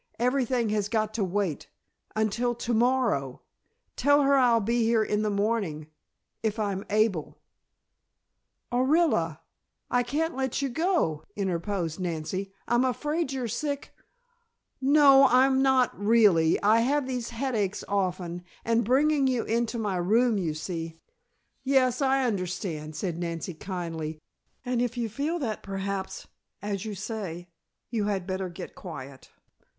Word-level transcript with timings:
Everything 0.17 0.69
has 0.69 0.89
got 0.89 1.13
to 1.13 1.23
wait 1.23 1.69
until 2.15 2.55
to 2.55 2.73
morrow. 2.73 3.43
Tell 3.95 4.23
her 4.23 4.35
I'll 4.35 4.59
be 4.59 4.81
here 4.81 5.03
in 5.03 5.21
the 5.21 5.29
morning 5.29 5.91
if 6.41 6.57
I'm 6.57 6.83
able" 6.89 7.37
"Orilla, 8.73 9.41
I 9.91 10.01
can't 10.01 10.35
let 10.35 10.59
you 10.59 10.69
go," 10.69 11.23
interposed 11.35 11.99
Nancy. 11.99 12.51
"I'm 12.67 12.83
afraid 12.83 13.31
you're 13.31 13.47
sick" 13.47 13.93
"No, 14.97 15.27
I'm 15.27 15.61
not, 15.61 15.95
really. 15.99 16.59
I 16.63 16.79
have 16.79 17.05
these 17.05 17.29
headaches 17.29 17.83
often, 17.87 18.43
and 18.65 18.83
bringing 18.83 19.27
you 19.27 19.43
into 19.43 19.77
my 19.77 19.97
room, 19.97 20.39
you 20.39 20.55
see" 20.55 20.99
"Yes, 21.63 22.01
I 22.01 22.25
understand," 22.25 22.95
said 22.95 23.19
Nancy 23.19 23.53
kindly. 23.53 24.17
"And 24.65 24.81
if 24.81 24.97
you 24.97 25.09
feel 25.09 25.37
that 25.37 25.61
perhaps, 25.61 26.25
as 26.59 26.85
you 26.85 26.95
say, 26.95 27.49
you 27.91 28.05
had 28.05 28.25
better 28.25 28.49
get 28.49 28.73
quiet. 28.73 29.29